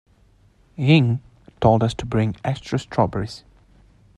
Ying 0.77 1.21
told 1.59 1.83
us 1.83 1.93
to 1.93 2.07
bring 2.07 2.35
extra 2.43 2.79
strawberries. 2.79 3.43